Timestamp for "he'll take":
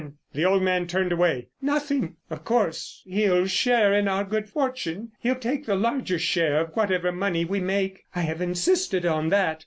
5.19-5.67